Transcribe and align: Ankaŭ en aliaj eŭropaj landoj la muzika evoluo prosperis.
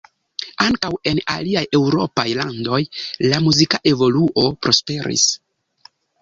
Ankaŭ 0.67 0.89
en 1.11 1.19
aliaj 1.33 1.61
eŭropaj 1.79 2.25
landoj 2.39 2.79
la 3.33 3.43
muzika 3.49 3.81
evoluo 3.93 4.47
prosperis. 4.65 5.29